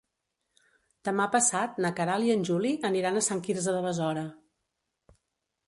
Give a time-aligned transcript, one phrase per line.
[1.09, 4.25] Demà passat na Queralt i en Juli aniran a Sant Quirze de Besora.